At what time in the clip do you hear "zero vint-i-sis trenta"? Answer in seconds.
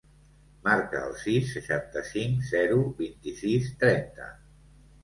2.55-4.37